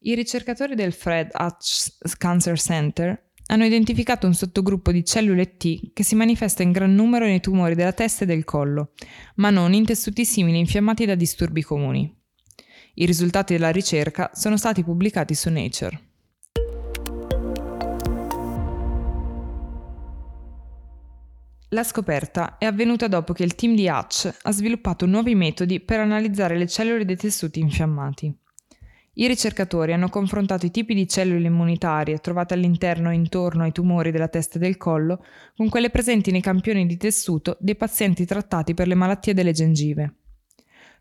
I 0.00 0.14
ricercatori 0.14 0.76
del 0.76 0.92
Fred 0.92 1.30
Hutch 1.36 2.16
Cancer 2.18 2.56
Center 2.56 3.30
hanno 3.46 3.64
identificato 3.64 4.28
un 4.28 4.34
sottogruppo 4.34 4.92
di 4.92 5.04
cellule 5.04 5.56
T 5.56 5.92
che 5.92 6.04
si 6.04 6.14
manifesta 6.14 6.62
in 6.62 6.70
gran 6.70 6.94
numero 6.94 7.24
nei 7.24 7.40
tumori 7.40 7.74
della 7.74 7.92
testa 7.92 8.22
e 8.22 8.26
del 8.26 8.44
collo, 8.44 8.92
ma 9.36 9.50
non 9.50 9.72
in 9.72 9.84
tessuti 9.84 10.24
simili 10.24 10.60
infiammati 10.60 11.04
da 11.04 11.16
disturbi 11.16 11.62
comuni. 11.62 12.16
I 12.94 13.06
risultati 13.06 13.54
della 13.54 13.72
ricerca 13.72 14.30
sono 14.34 14.56
stati 14.56 14.84
pubblicati 14.84 15.34
su 15.34 15.50
Nature. 15.50 16.00
La 21.70 21.82
scoperta 21.82 22.56
è 22.56 22.66
avvenuta 22.66 23.08
dopo 23.08 23.32
che 23.32 23.42
il 23.42 23.56
team 23.56 23.74
di 23.74 23.88
Hatch 23.88 24.32
ha 24.42 24.52
sviluppato 24.52 25.06
nuovi 25.06 25.34
metodi 25.34 25.80
per 25.80 25.98
analizzare 25.98 26.56
le 26.56 26.68
cellule 26.68 27.04
dei 27.04 27.16
tessuti 27.16 27.58
infiammati. 27.58 28.32
I 29.20 29.26
ricercatori 29.26 29.92
hanno 29.92 30.08
confrontato 30.08 30.64
i 30.64 30.70
tipi 30.70 30.94
di 30.94 31.08
cellule 31.08 31.48
immunitarie 31.48 32.18
trovate 32.18 32.54
all'interno 32.54 33.10
e 33.10 33.16
intorno 33.16 33.64
ai 33.64 33.72
tumori 33.72 34.12
della 34.12 34.28
testa 34.28 34.58
e 34.58 34.60
del 34.60 34.76
collo 34.76 35.24
con 35.56 35.68
quelle 35.68 35.90
presenti 35.90 36.30
nei 36.30 36.40
campioni 36.40 36.86
di 36.86 36.96
tessuto 36.96 37.56
dei 37.58 37.74
pazienti 37.74 38.24
trattati 38.24 38.74
per 38.74 38.86
le 38.86 38.94
malattie 38.94 39.34
delle 39.34 39.50
gengive. 39.50 40.14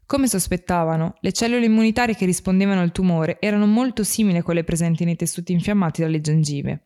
Come 0.07 0.27
sospettavano, 0.27 1.17
le 1.19 1.31
cellule 1.31 1.65
immunitarie 1.65 2.15
che 2.15 2.25
rispondevano 2.25 2.81
al 2.81 2.91
tumore 2.91 3.37
erano 3.39 3.67
molto 3.67 4.03
simili 4.03 4.39
a 4.39 4.43
quelle 4.43 4.63
presenti 4.63 5.05
nei 5.05 5.15
tessuti 5.15 5.51
infiammati 5.51 6.01
dalle 6.01 6.19
gengive, 6.19 6.85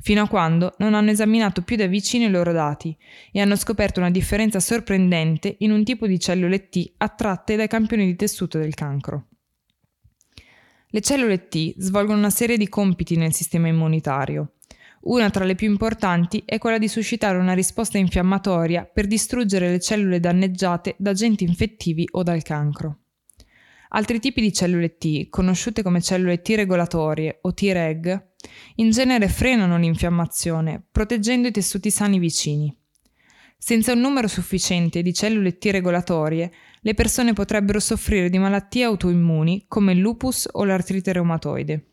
fino 0.00 0.20
a 0.20 0.28
quando 0.28 0.74
non 0.76 0.92
hanno 0.92 1.10
esaminato 1.10 1.62
più 1.62 1.76
da 1.76 1.86
vicino 1.86 2.26
i 2.26 2.30
loro 2.30 2.52
dati 2.52 2.94
e 3.32 3.40
hanno 3.40 3.56
scoperto 3.56 4.00
una 4.00 4.10
differenza 4.10 4.60
sorprendente 4.60 5.54
in 5.60 5.70
un 5.70 5.84
tipo 5.84 6.06
di 6.06 6.20
cellule 6.20 6.68
T 6.68 6.92
attratte 6.98 7.56
dai 7.56 7.66
campioni 7.66 8.04
di 8.04 8.16
tessuto 8.16 8.58
del 8.58 8.74
cancro. 8.74 9.28
Le 10.96 11.02
cellule 11.02 11.48
T 11.48 11.74
svolgono 11.76 12.16
una 12.16 12.30
serie 12.30 12.56
di 12.56 12.70
compiti 12.70 13.16
nel 13.16 13.34
sistema 13.34 13.68
immunitario. 13.68 14.52
Una 15.02 15.28
tra 15.28 15.44
le 15.44 15.54
più 15.54 15.68
importanti 15.68 16.42
è 16.46 16.56
quella 16.56 16.78
di 16.78 16.88
suscitare 16.88 17.36
una 17.36 17.52
risposta 17.52 17.98
infiammatoria 17.98 18.86
per 18.86 19.06
distruggere 19.06 19.68
le 19.68 19.78
cellule 19.78 20.20
danneggiate 20.20 20.94
da 20.96 21.10
agenti 21.10 21.44
infettivi 21.44 22.08
o 22.12 22.22
dal 22.22 22.40
cancro. 22.40 23.00
Altri 23.90 24.20
tipi 24.20 24.40
di 24.40 24.54
cellule 24.54 24.96
T, 24.96 25.28
conosciute 25.28 25.82
come 25.82 26.00
cellule 26.00 26.40
T 26.40 26.48
regolatorie 26.56 27.40
o 27.42 27.52
Treg, 27.52 28.28
in 28.76 28.88
genere 28.88 29.28
frenano 29.28 29.76
l'infiammazione, 29.76 30.82
proteggendo 30.90 31.48
i 31.48 31.52
tessuti 31.52 31.90
sani 31.90 32.18
vicini. 32.18 32.74
Senza 33.58 33.92
un 33.92 34.00
numero 34.00 34.28
sufficiente 34.28 35.02
di 35.02 35.12
cellule 35.12 35.58
T 35.58 35.64
regolatorie, 35.66 36.52
le 36.80 36.94
persone 36.94 37.32
potrebbero 37.32 37.80
soffrire 37.80 38.28
di 38.28 38.38
malattie 38.38 38.84
autoimmuni 38.84 39.64
come 39.66 39.92
il 39.92 39.98
lupus 39.98 40.48
o 40.52 40.64
l'artrite 40.64 41.12
reumatoide. 41.12 41.86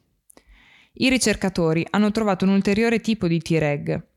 I 0.96 1.10
ricercatori 1.10 1.86
hanno 1.90 2.12
trovato 2.12 2.46
un 2.46 2.52
ulteriore 2.52 3.00
tipo 3.00 3.28
di 3.28 3.40
Treg. 3.40 4.08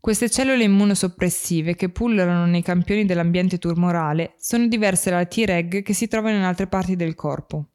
Queste 0.00 0.30
cellule 0.30 0.64
immunosoppressive 0.64 1.74
che 1.74 1.90
pullulano 1.90 2.46
nei 2.46 2.62
campioni 2.62 3.04
dell'ambiente 3.04 3.58
tumorale 3.58 4.34
sono 4.38 4.66
diverse 4.66 5.10
dalle 5.10 5.26
Treg 5.28 5.82
che 5.82 5.92
si 5.92 6.08
trovano 6.08 6.36
in 6.36 6.42
altre 6.42 6.66
parti 6.66 6.96
del 6.96 7.14
corpo. 7.14 7.66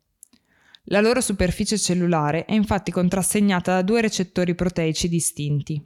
La 0.86 1.02
loro 1.02 1.22
superficie 1.22 1.78
cellulare 1.78 2.46
è 2.46 2.54
infatti 2.54 2.90
contrassegnata 2.90 3.74
da 3.74 3.82
due 3.84 4.02
recettori 4.02 4.56
proteici 4.56 5.08
distinti. 5.08 5.84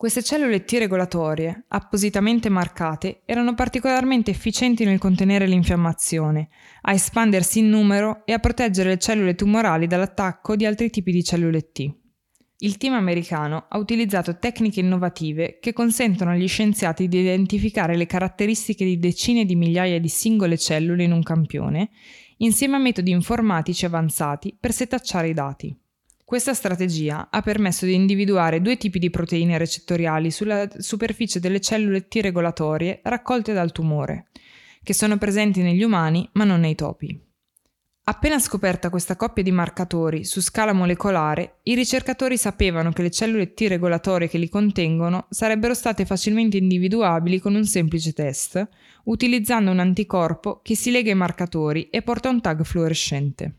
Queste 0.00 0.22
cellule 0.22 0.64
T 0.64 0.72
regolatorie, 0.78 1.64
appositamente 1.68 2.48
marcate, 2.48 3.20
erano 3.26 3.52
particolarmente 3.52 4.30
efficienti 4.30 4.82
nel 4.86 4.98
contenere 4.98 5.46
l'infiammazione, 5.46 6.48
a 6.80 6.94
espandersi 6.94 7.58
in 7.58 7.68
numero 7.68 8.22
e 8.24 8.32
a 8.32 8.38
proteggere 8.38 8.88
le 8.88 8.98
cellule 8.98 9.34
tumorali 9.34 9.86
dall'attacco 9.86 10.56
di 10.56 10.64
altri 10.64 10.88
tipi 10.88 11.12
di 11.12 11.22
cellule 11.22 11.70
T. 11.70 11.94
Il 12.60 12.78
team 12.78 12.94
americano 12.94 13.66
ha 13.68 13.76
utilizzato 13.76 14.38
tecniche 14.38 14.80
innovative 14.80 15.58
che 15.60 15.74
consentono 15.74 16.30
agli 16.30 16.48
scienziati 16.48 17.06
di 17.06 17.18
identificare 17.18 17.94
le 17.94 18.06
caratteristiche 18.06 18.86
di 18.86 18.98
decine 18.98 19.44
di 19.44 19.54
migliaia 19.54 20.00
di 20.00 20.08
singole 20.08 20.56
cellule 20.56 21.04
in 21.04 21.12
un 21.12 21.22
campione, 21.22 21.90
insieme 22.38 22.76
a 22.76 22.78
metodi 22.78 23.10
informatici 23.10 23.84
avanzati 23.84 24.56
per 24.58 24.72
setacciare 24.72 25.28
i 25.28 25.34
dati. 25.34 25.78
Questa 26.30 26.54
strategia 26.54 27.26
ha 27.28 27.42
permesso 27.42 27.86
di 27.86 27.94
individuare 27.94 28.62
due 28.62 28.76
tipi 28.76 29.00
di 29.00 29.10
proteine 29.10 29.58
recettoriali 29.58 30.30
sulla 30.30 30.68
superficie 30.78 31.40
delle 31.40 31.60
cellule 31.60 32.06
T 32.06 32.20
regolatorie 32.22 33.00
raccolte 33.02 33.52
dal 33.52 33.72
tumore, 33.72 34.28
che 34.80 34.94
sono 34.94 35.18
presenti 35.18 35.60
negli 35.60 35.82
umani 35.82 36.28
ma 36.34 36.44
non 36.44 36.60
nei 36.60 36.76
topi. 36.76 37.20
Appena 38.04 38.38
scoperta 38.38 38.90
questa 38.90 39.16
coppia 39.16 39.42
di 39.42 39.50
marcatori 39.50 40.22
su 40.24 40.40
scala 40.40 40.72
molecolare, 40.72 41.56
i 41.64 41.74
ricercatori 41.74 42.38
sapevano 42.38 42.92
che 42.92 43.02
le 43.02 43.10
cellule 43.10 43.52
T 43.52 43.62
regolatorie 43.62 44.28
che 44.28 44.38
li 44.38 44.48
contengono 44.48 45.26
sarebbero 45.30 45.74
state 45.74 46.04
facilmente 46.04 46.58
individuabili 46.58 47.40
con 47.40 47.56
un 47.56 47.64
semplice 47.64 48.12
test, 48.12 48.68
utilizzando 49.06 49.72
un 49.72 49.80
anticorpo 49.80 50.60
che 50.62 50.76
si 50.76 50.92
lega 50.92 51.10
ai 51.10 51.16
marcatori 51.16 51.88
e 51.90 52.02
porta 52.02 52.28
un 52.28 52.40
tag 52.40 52.62
fluorescente. 52.62 53.54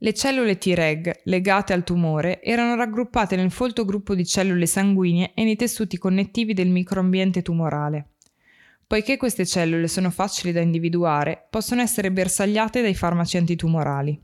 Le 0.00 0.14
cellule 0.14 0.58
Treg 0.58 1.22
legate 1.24 1.72
al 1.72 1.82
tumore 1.82 2.40
erano 2.40 2.76
raggruppate 2.76 3.34
nel 3.34 3.50
folto 3.50 3.84
gruppo 3.84 4.14
di 4.14 4.24
cellule 4.24 4.66
sanguigne 4.66 5.32
e 5.34 5.42
nei 5.42 5.56
tessuti 5.56 5.98
connettivi 5.98 6.54
del 6.54 6.68
microambiente 6.68 7.42
tumorale. 7.42 8.10
Poiché 8.86 9.16
queste 9.16 9.44
cellule 9.44 9.88
sono 9.88 10.10
facili 10.10 10.52
da 10.52 10.60
individuare, 10.60 11.48
possono 11.50 11.82
essere 11.82 12.12
bersagliate 12.12 12.80
dai 12.80 12.94
farmaci 12.94 13.38
antitumorali. 13.38 14.18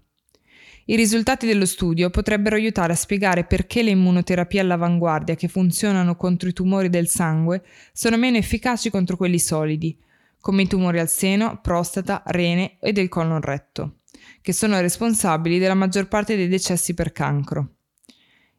I 0.86 0.94
risultati 0.94 1.44
dello 1.44 1.66
studio 1.66 2.08
potrebbero 2.08 2.54
aiutare 2.54 2.92
a 2.92 2.96
spiegare 2.96 3.42
perché 3.42 3.82
le 3.82 3.90
immunoterapie 3.90 4.60
all'avanguardia 4.60 5.34
che 5.34 5.48
funzionano 5.48 6.14
contro 6.14 6.48
i 6.48 6.52
tumori 6.52 6.88
del 6.88 7.08
sangue 7.08 7.64
sono 7.92 8.16
meno 8.16 8.36
efficaci 8.36 8.90
contro 8.90 9.16
quelli 9.16 9.40
solidi, 9.40 9.98
come 10.40 10.62
i 10.62 10.66
tumori 10.68 11.00
al 11.00 11.08
seno, 11.08 11.58
prostata, 11.60 12.22
rene 12.26 12.76
e 12.78 12.92
del 12.92 13.08
colon 13.08 13.40
retto, 13.40 13.96
che 14.44 14.52
sono 14.52 14.78
responsabili 14.78 15.58
della 15.58 15.72
maggior 15.72 16.06
parte 16.06 16.36
dei 16.36 16.48
decessi 16.48 16.92
per 16.92 17.12
cancro. 17.12 17.76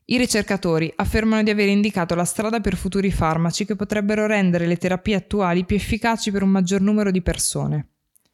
I 0.06 0.18
ricercatori 0.18 0.92
affermano 0.96 1.44
di 1.44 1.52
aver 1.52 1.68
indicato 1.68 2.16
la 2.16 2.26
strada 2.26 2.60
per 2.60 2.76
futuri 2.76 3.12
farmaci 3.12 3.66
che 3.66 3.76
potrebbero 3.76 4.26
rendere 4.26 4.66
le 4.66 4.78
terapie 4.78 5.14
attuali 5.14 5.64
più 5.64 5.76
efficaci 5.76 6.32
per 6.32 6.42
un 6.42 6.50
maggior 6.50 6.82
numero 6.82 7.12
di 7.12 7.22
persone. 7.22 7.90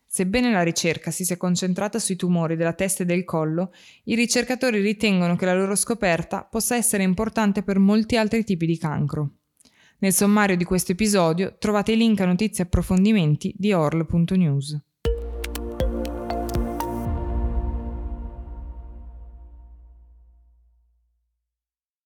Sebbene 0.07 0.49
la 0.49 0.63
ricerca 0.63 1.11
si 1.11 1.25
sia 1.25 1.35
concentrata 1.35 1.99
sui 1.99 2.15
tumori 2.15 2.55
della 2.55 2.71
testa 2.71 3.03
e 3.03 3.05
del 3.05 3.25
collo, 3.25 3.73
i 4.05 4.15
ricercatori 4.15 4.79
ritengono 4.79 5.35
che 5.35 5.43
la 5.43 5.53
loro 5.53 5.75
scoperta 5.75 6.45
possa 6.45 6.77
essere 6.77 7.03
importante 7.03 7.63
per 7.63 7.79
molti 7.79 8.15
altri 8.15 8.45
tipi 8.45 8.65
di 8.65 8.77
cancro. 8.77 9.31
Nel 9.97 10.13
sommario 10.13 10.55
di 10.55 10.63
questo 10.63 10.93
episodio 10.93 11.57
trovate 11.59 11.91
i 11.91 11.97
link 11.97 12.21
a 12.21 12.25
notizie 12.25 12.63
e 12.63 12.67
approfondimenti 12.67 13.53
di 13.57 13.73
orl.news. 13.73 14.90